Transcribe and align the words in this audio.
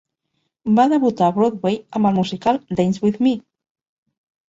Va 0.79 0.85
debutar 0.93 1.27
a 1.27 1.35
Broadway 1.35 1.79
amb 2.01 2.11
el 2.13 2.19
musical 2.23 2.63
"Dance 2.83 3.07
with 3.09 3.25
Me". 3.29 3.39